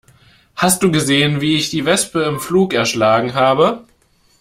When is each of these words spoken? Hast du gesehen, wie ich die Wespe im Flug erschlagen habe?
Hast 0.55 0.81
du 0.81 0.89
gesehen, 0.91 1.41
wie 1.41 1.57
ich 1.57 1.69
die 1.69 1.85
Wespe 1.85 2.23
im 2.23 2.39
Flug 2.39 2.73
erschlagen 2.73 3.35
habe? 3.35 3.83